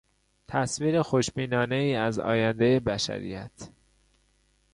[0.47, 3.69] تصویر خوشبینانهای از آیندهی بشریت